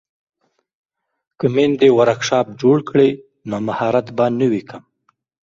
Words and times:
که 1.39 1.45
میندې 1.55 1.89
ورکشاپ 1.99 2.47
جوړ 2.61 2.77
کړي 2.89 3.09
نو 3.49 3.57
مهارت 3.67 4.07
به 4.17 4.25
نه 4.39 4.45
وي 4.51 4.61
کم. 4.69 4.83